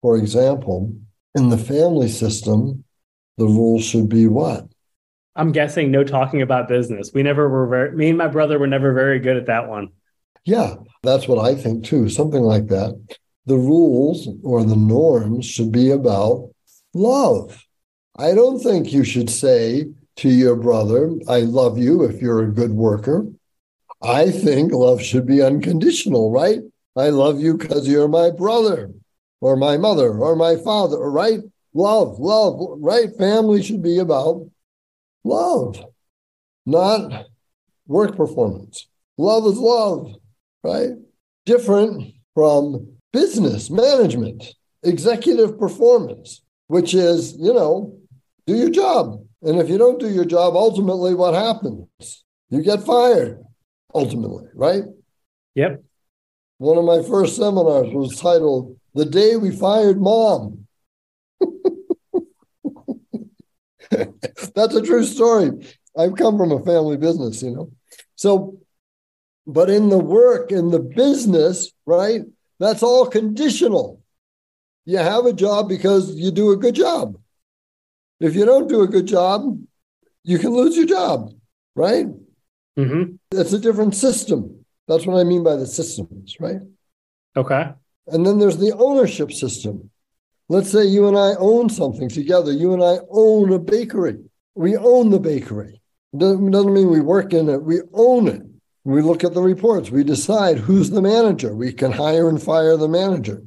[0.01, 0.95] For example,
[1.35, 2.85] in the family system,
[3.37, 4.65] the rules should be what?
[5.35, 7.11] I'm guessing no talking about business.
[7.13, 9.89] We never were very, me and my brother were never very good at that one.
[10.43, 12.09] Yeah, that's what I think too.
[12.09, 12.99] Something like that.
[13.45, 16.51] The rules or the norms should be about
[16.93, 17.65] love.
[18.17, 22.51] I don't think you should say to your brother, I love you if you're a
[22.51, 23.25] good worker.
[24.03, 26.59] I think love should be unconditional, right?
[26.95, 28.91] I love you because you're my brother
[29.39, 31.39] or my mother or my father, right?
[31.73, 33.09] Love, love, right?
[33.17, 34.50] Family should be about
[35.23, 35.83] love,
[36.65, 37.25] not
[37.87, 38.87] work performance.
[39.17, 40.13] Love is love,
[40.63, 40.91] right?
[41.45, 44.53] Different from business management,
[44.83, 47.93] executive performance which is, you know,
[48.47, 49.21] do your job.
[49.41, 52.23] And if you don't do your job, ultimately what happens?
[52.49, 53.43] You get fired,
[53.93, 54.83] ultimately, right?
[55.55, 55.83] Yep.
[56.59, 60.65] One of my first seminars was titled The Day We Fired Mom.
[64.55, 65.51] That's a true story.
[65.97, 67.71] I've come from a family business, you know.
[68.15, 68.57] So,
[69.45, 72.21] but in the work, in the business, right,
[72.59, 74.01] that's all conditional
[74.85, 77.17] you have a job because you do a good job.
[78.19, 79.59] If you don't do a good job,
[80.23, 81.31] you can lose your job,
[81.75, 82.07] right?
[82.77, 83.15] Mm-hmm.
[83.31, 84.65] It's a different system.
[84.87, 86.61] That's what I mean by the systems, right?
[87.35, 87.71] Okay.
[88.07, 89.90] And then there's the ownership system.
[90.51, 92.51] Let's say you and I own something together.
[92.51, 94.17] You and I own a bakery.
[94.53, 95.81] We own the bakery.
[96.17, 98.41] Doesn't, doesn't mean we work in it, we own it.
[98.83, 99.91] We look at the reports.
[99.91, 101.55] We decide who's the manager.
[101.55, 103.43] We can hire and fire the manager.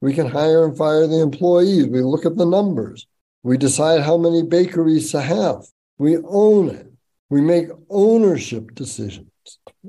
[0.00, 1.88] We can hire and fire the employees.
[1.88, 3.08] We look at the numbers.
[3.42, 5.64] We decide how many bakeries to have.
[5.98, 6.86] We own it.
[7.28, 9.26] We make ownership decisions.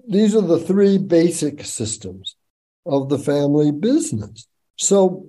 [0.10, 2.36] These are the three basic systems
[2.84, 4.48] of the family business.
[4.78, 5.28] So,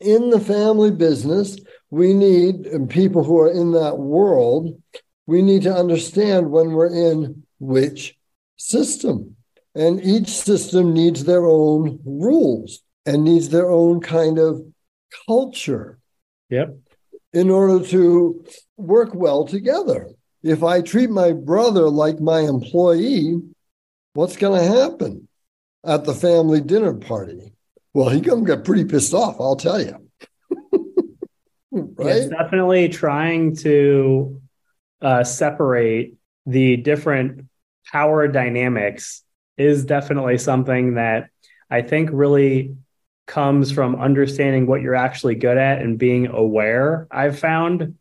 [0.00, 1.58] in the family business,
[1.90, 4.80] we need and people who are in that world,
[5.26, 8.16] we need to understand when we're in which
[8.56, 9.36] system.
[9.74, 14.62] And each system needs their own rules and needs their own kind of
[15.26, 15.98] culture.
[16.50, 16.76] Yep.
[17.32, 18.44] In order to
[18.76, 20.10] work well together.
[20.42, 23.40] If I treat my brother like my employee,
[24.12, 25.28] what's going to happen
[25.84, 27.53] at the family dinner party?
[27.94, 30.10] Well, he to get pretty pissed off, I'll tell you.
[31.70, 32.16] right?
[32.16, 34.42] It's definitely trying to
[35.00, 37.46] uh, separate the different
[37.90, 39.22] power dynamics
[39.56, 41.30] is definitely something that
[41.70, 42.76] I think really
[43.26, 47.96] comes from understanding what you're actually good at and being aware, I've found.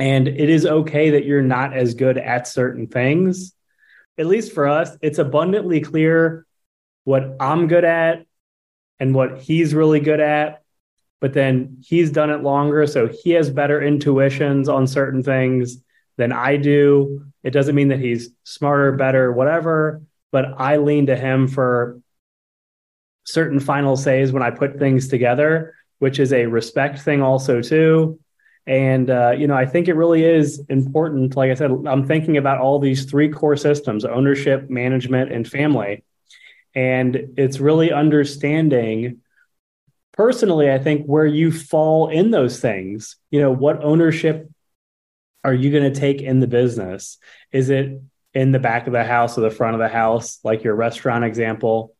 [0.00, 3.54] And it is okay that you're not as good at certain things.
[4.18, 6.46] At least for us, it's abundantly clear
[7.04, 8.26] what I'm good at
[9.00, 10.62] and what he's really good at.
[11.20, 12.86] But then he's done it longer.
[12.86, 15.78] So he has better intuitions on certain things
[16.16, 17.26] than I do.
[17.42, 20.02] It doesn't mean that he's smarter, better, whatever.
[20.30, 22.00] But I lean to him for
[23.24, 28.18] certain final says when I put things together, which is a respect thing also too.
[28.66, 31.36] And uh, you know, I think it really is important.
[31.36, 36.04] Like I said, I'm thinking about all these three core systems: ownership, management, and family.
[36.74, 39.22] And it's really understanding
[40.12, 43.16] personally, I think where you fall in those things.
[43.30, 44.50] You know, what ownership
[45.44, 47.18] are you going to take in the business?
[47.52, 48.00] Is it
[48.34, 51.24] in the back of the house or the front of the house, like your restaurant
[51.24, 51.94] example?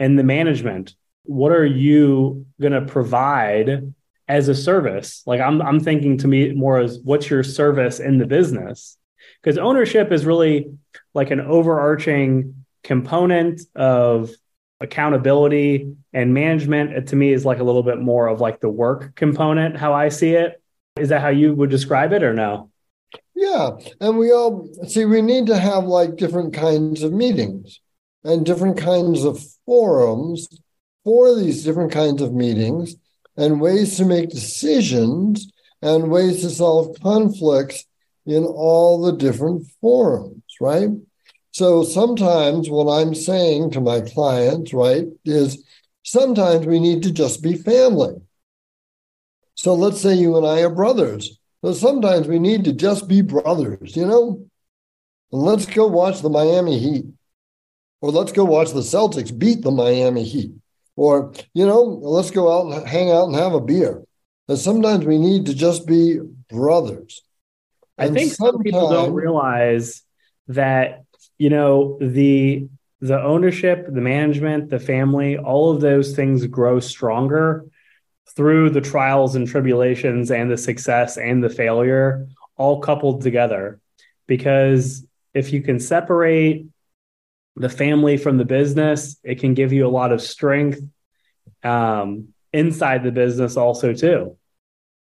[0.00, 3.94] and the management what are you going to provide
[4.26, 8.18] as a service like i'm i'm thinking to me more as what's your service in
[8.18, 8.96] the business
[9.40, 10.72] because ownership is really
[11.14, 14.30] like an overarching component of
[14.80, 18.68] accountability and management it, to me is like a little bit more of like the
[18.68, 20.62] work component how i see it
[20.98, 22.70] is that how you would describe it or no
[23.34, 23.70] yeah
[24.00, 27.80] and we all see we need to have like different kinds of meetings
[28.24, 30.48] and different kinds of forums
[31.04, 32.96] for these different kinds of meetings
[33.36, 35.50] and ways to make decisions
[35.82, 37.84] and ways to solve conflicts
[38.26, 40.90] in all the different forums, right?
[41.60, 45.62] So sometimes what I'm saying to my clients, right, is
[46.04, 48.14] sometimes we need to just be family.
[49.56, 51.38] So let's say you and I are brothers.
[51.62, 54.42] So sometimes we need to just be brothers, you know?
[55.32, 57.04] And let's go watch the Miami Heat.
[58.00, 60.52] Or let's go watch the Celtics beat the Miami Heat.
[60.96, 64.02] Or, you know, let's go out and hang out and have a beer.
[64.48, 67.20] And sometimes we need to just be brothers.
[67.98, 70.02] And I think some people don't realize
[70.48, 71.04] that,
[71.40, 72.68] you know, the
[73.00, 77.64] the ownership, the management, the family, all of those things grow stronger
[78.36, 82.26] through the trials and tribulations and the success and the failure
[82.56, 83.80] all coupled together.
[84.26, 86.66] Because if you can separate
[87.56, 89.16] the family from the business.
[89.22, 90.80] It can give you a lot of strength
[91.62, 94.36] um, inside the business, also too.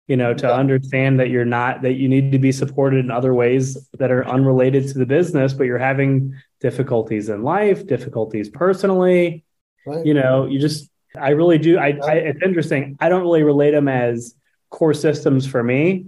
[0.06, 0.52] You know, to yeah.
[0.52, 4.26] understand that you're not that you need to be supported in other ways that are
[4.28, 9.44] unrelated to the business, but you're having difficulties in life, difficulties personally.
[9.86, 10.04] Right.
[10.04, 11.78] You know, you just I really do.
[11.78, 12.96] I, I it's interesting.
[13.00, 14.34] I don't really relate them as
[14.70, 16.06] core systems for me,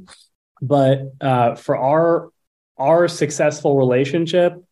[0.61, 2.31] but uh, for our
[2.77, 4.63] our successful relationship,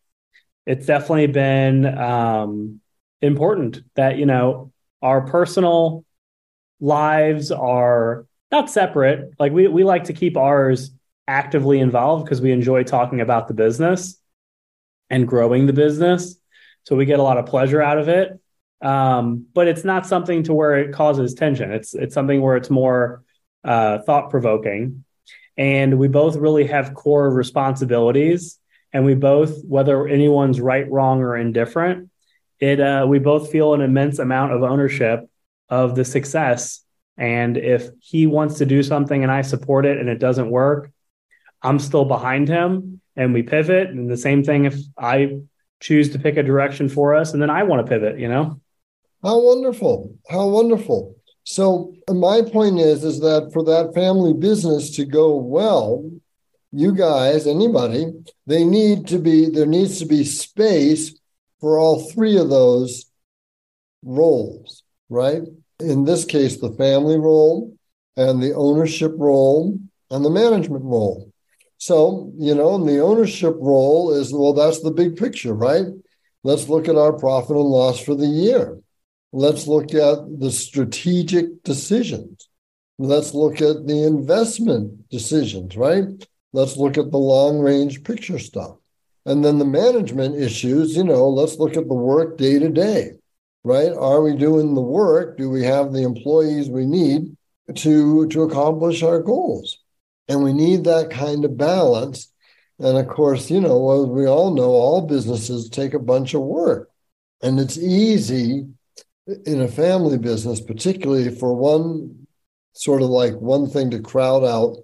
[0.65, 2.81] it's definitely been um,
[3.21, 4.71] important that you know
[5.01, 6.03] our personal
[6.79, 9.33] lives are not separate.
[9.39, 10.91] Like we we like to keep ours
[11.27, 14.17] actively involved because we enjoy talking about the business
[15.09, 16.35] and growing the business.
[16.83, 18.39] So we get a lot of pleasure out of it.
[18.81, 21.71] Um, but it's not something to where it causes tension.
[21.71, 23.23] It's it's something where it's more
[23.63, 25.03] uh, thought provoking,
[25.57, 28.59] and we both really have core responsibilities
[28.95, 32.09] and we both, whether anyone's right, wrong, or indifferent,
[32.61, 35.29] it uh, we both feel an immense amount of ownership
[35.67, 36.84] of the success.
[37.17, 40.91] And if he wants to do something and I support it and it doesn't work,
[41.61, 43.89] I'm still behind him and we pivot.
[43.89, 45.39] And the same thing if I
[45.79, 48.59] choose to pick a direction for us and then I want to pivot, you know?
[49.23, 50.15] How wonderful.
[50.29, 51.15] How wonderful.
[51.43, 56.09] So my point is is that for that family business to go well,
[56.71, 58.11] you guys, anybody,
[58.45, 61.17] they need to be, there needs to be space
[61.61, 63.05] for all three of those
[64.03, 65.41] roles, right?
[65.79, 67.75] In this case, the family role
[68.17, 69.77] and the ownership role
[70.09, 71.31] and the management role.
[71.77, 75.85] So, you know, and the ownership role is, well, that's the big picture, right?
[76.43, 78.79] Let's look at our profit and loss for the year.
[79.33, 82.47] Let's look at the strategic decisions.
[82.97, 86.05] Let's look at the investment decisions, right?
[86.53, 88.77] Let's look at the long range picture stuff.
[89.25, 93.13] And then the management issues, you know, let's look at the work day to day,
[93.65, 93.91] right?
[93.91, 95.37] Are we doing the work?
[95.37, 97.35] Do we have the employees we need
[97.73, 99.79] to, to accomplish our goals?
[100.27, 102.31] And we need that kind of balance.
[102.77, 106.41] And of course, you know, as we all know, all businesses take a bunch of
[106.41, 106.91] work.
[107.41, 108.67] And it's easy
[109.45, 112.27] in a family business, particularly for one
[112.73, 114.77] sort of like one thing to crowd out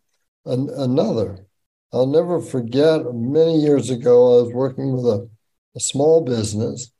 [0.46, 1.46] an, another.
[1.94, 5.30] I'll never forget many years ago, I was working with a,
[5.76, 6.92] a small business,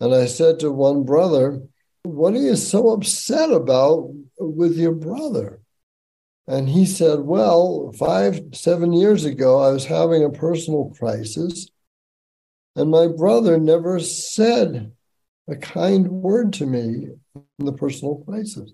[0.00, 1.62] and I said to one brother,
[2.02, 5.60] What are you so upset about with your brother?
[6.46, 11.68] And he said, Well, five, seven years ago, I was having a personal crisis,
[12.76, 14.92] and my brother never said
[15.48, 17.08] a kind word to me
[17.58, 18.72] in the personal crisis.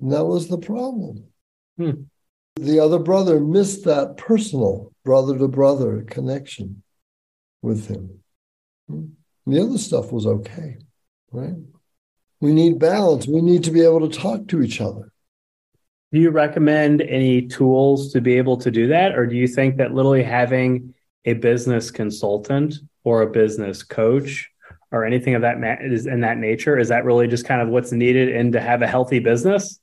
[0.00, 1.24] And that was the problem.
[1.76, 2.02] Hmm
[2.56, 6.82] the other brother missed that personal brother to brother connection
[7.62, 8.22] with him.
[9.50, 10.78] The other stuff was okay,
[11.32, 11.56] right?
[12.40, 13.26] We need balance.
[13.26, 15.12] We need to be able to talk to each other.
[16.12, 19.16] Do you recommend any tools to be able to do that?
[19.16, 20.94] Or do you think that literally having
[21.24, 24.48] a business consultant or a business coach
[24.90, 27.68] or anything of that ma- is in that nature, is that really just kind of
[27.68, 29.78] what's needed and to have a healthy business?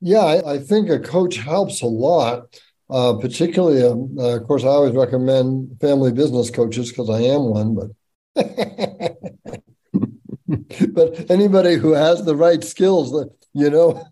[0.00, 2.60] Yeah, I, I think a coach helps a lot.
[2.90, 7.42] Uh, particularly, um, uh, of course, I always recommend family business coaches because I am
[7.50, 7.74] one.
[7.74, 7.90] But
[10.92, 14.04] but anybody who has the right skills, you know,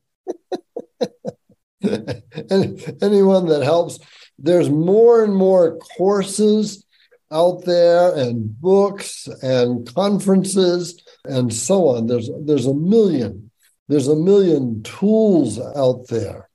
[3.02, 3.98] anyone that helps
[4.38, 6.84] there's more and more courses
[7.32, 12.06] out there and books and conferences and so on.
[12.06, 13.50] There's there's a million,
[13.88, 16.48] there's a million tools out there,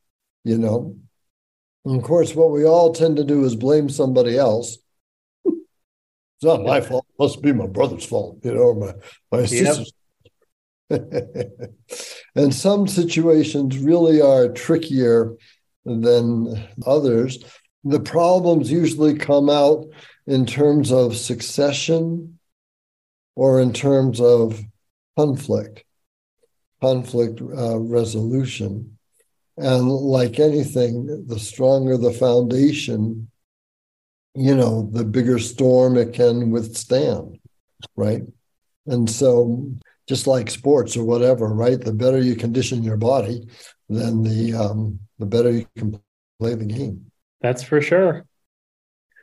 [0.44, 0.96] you know.
[1.84, 4.78] And of course, what we all tend to do is blame somebody else.
[6.42, 7.06] It's not my fault.
[7.08, 8.94] It must be my brother's fault, you know, or my,
[9.32, 9.94] my sister's.
[12.36, 15.36] and some situations really are trickier
[15.86, 17.44] than others.
[17.84, 19.86] The problems usually come out
[20.26, 22.40] in terms of succession
[23.36, 24.60] or in terms of
[25.16, 25.84] conflict,
[26.82, 28.98] conflict uh, resolution.
[29.58, 33.31] And like anything, the stronger the foundation,
[34.36, 37.40] you know, the bigger storm it can withstand,
[37.96, 38.22] right?
[38.88, 39.70] And so,
[40.08, 41.80] just like sports or whatever, right?
[41.80, 43.48] The better you condition your body,
[43.90, 46.00] then the um, the better you can
[46.40, 47.12] play the game.
[47.42, 48.26] That's for sure.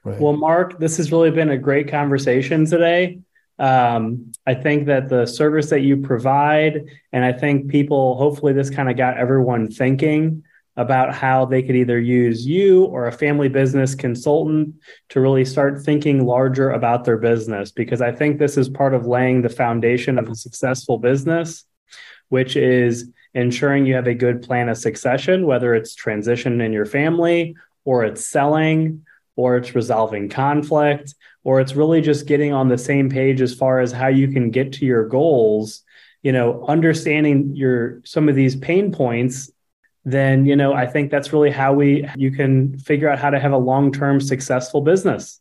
[0.04, 0.20] Right.
[0.20, 3.20] Well, Marc, this has really been a great conversation today.
[3.58, 8.70] Um, I think that the service that you provide, and I think people, hopefully, this
[8.70, 10.44] kind of got everyone thinking
[10.78, 14.72] about how they could either use you or a family business consultant
[15.08, 17.72] to really start thinking larger about their business.
[17.72, 21.64] Because I think this is part of laying the foundation of a successful business,
[22.28, 26.86] which is ensuring you have a good plan of succession, whether it's transition in your
[26.86, 29.04] family or it's selling
[29.34, 31.12] or it's resolving conflict,
[31.42, 34.50] or it's really just getting on the same page as far as how you can
[34.50, 35.82] get to your goals,
[36.22, 39.50] you know, understanding your some of these pain points,
[40.04, 43.38] then, you know, I think that's really how we you can figure out how to
[43.38, 45.40] have a long-term successful business.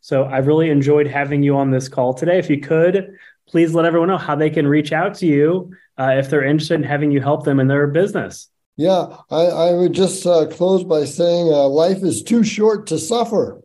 [0.00, 2.38] So I really enjoyed having you on this call today.
[2.38, 3.16] If you could,
[3.48, 6.74] please let everyone know how they can reach out to you uh, if they're interested
[6.74, 8.48] in having you help them in their business.
[8.76, 12.98] Yeah, I, I would just uh, close by saying uh, life is too short to
[12.98, 13.62] suffer.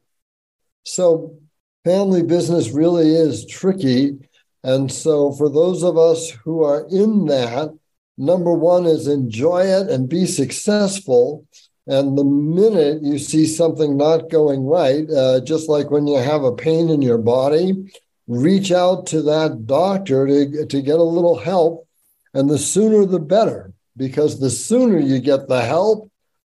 [0.83, 1.37] So,
[1.83, 4.17] family business really is tricky.
[4.63, 7.77] And so, for those of us who are in that,
[8.21, 11.45] number one is enjoy it and be successful.
[11.87, 16.43] And the minute you see something not going right, uh, just like when you have
[16.43, 17.91] a pain in your body,
[18.27, 21.87] reach out to that doctor to, to get a little help.
[22.33, 26.09] And the sooner the better because the sooner you get the help,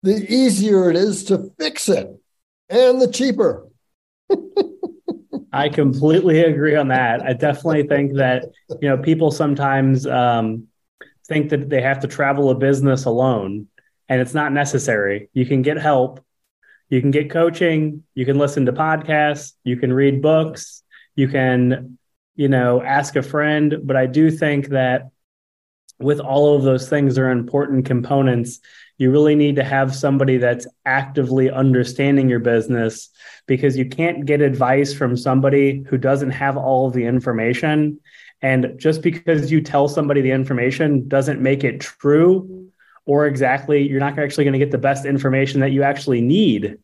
[0.03, 2.09] the easier it is to fix it
[2.69, 3.67] and the cheaper.
[5.53, 7.21] I completely agree on that.
[7.21, 8.45] I definitely think that,
[8.81, 10.67] you know, people sometimes um,
[11.27, 13.67] think that they have to travel a business alone,
[14.09, 15.29] and it's not necessary.
[15.33, 16.23] You can get help,
[16.89, 20.83] you can get coaching, you can listen to podcasts, you can read books,
[21.15, 21.97] you can,
[22.35, 23.77] you know, ask a friend.
[23.83, 25.09] But I do think that
[25.99, 28.59] with all of those things are important components
[29.01, 33.09] you really need to have somebody that's actively understanding your business
[33.47, 37.99] because you can't get advice from somebody who doesn't have all of the information
[38.41, 42.69] and just because you tell somebody the information doesn't make it true
[43.05, 46.77] or exactly you're not actually going to get the best information that you actually need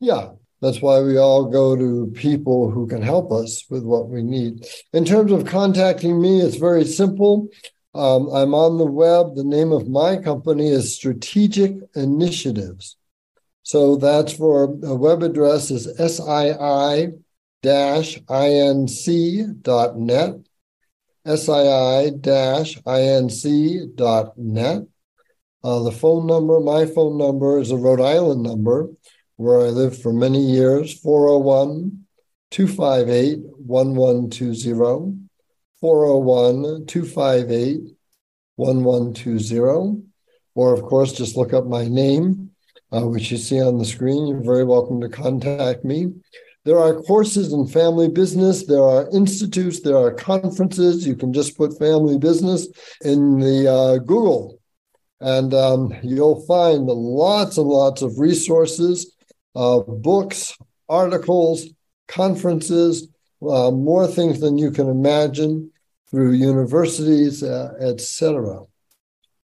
[0.00, 0.30] yeah
[0.62, 4.64] that's why we all go to people who can help us with what we need.
[4.92, 7.48] In terms of contacting me, it's very simple.
[7.96, 9.34] Um, I'm on the web.
[9.34, 12.96] The name of my company is Strategic Initiatives.
[13.64, 17.12] So that's for a web address is SII
[21.26, 24.82] inc.net, SII inc.net.
[25.64, 28.90] Uh, the phone number, my phone number is a Rhode Island number
[29.36, 32.04] where I lived for many years 401
[32.50, 35.18] 258 1120.
[35.80, 37.80] 401 258
[38.56, 40.02] 1120.
[40.54, 42.50] Or, of course, just look up my name,
[42.92, 44.26] uh, which you see on the screen.
[44.26, 46.12] You're very welcome to contact me.
[46.64, 48.66] There are courses in family business.
[48.66, 49.80] There are institutes.
[49.80, 51.06] There are conferences.
[51.06, 52.68] You can just put family business
[53.04, 54.60] in the uh, Google,
[55.20, 59.12] and um, you'll find lots and lots of resources,
[59.56, 60.56] uh, books,
[60.88, 61.66] articles,
[62.06, 63.08] conferences,
[63.42, 65.72] uh, more things than you can imagine
[66.10, 68.60] through universities, uh, etc.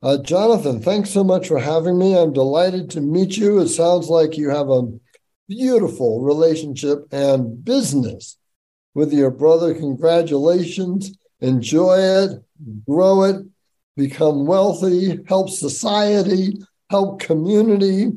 [0.02, 2.18] Uh, Jonathan, thanks so much for having me.
[2.18, 3.60] I'm delighted to meet you.
[3.60, 4.82] It sounds like you have a
[5.48, 8.36] beautiful relationship and business
[8.94, 9.74] with your brother.
[9.74, 11.16] Congratulations.
[11.40, 12.42] Enjoy it,
[12.88, 13.44] grow it,
[13.96, 16.58] become wealthy, help society,
[16.90, 18.12] help community.